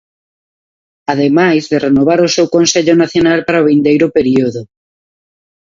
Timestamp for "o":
2.27-2.33, 3.63-3.67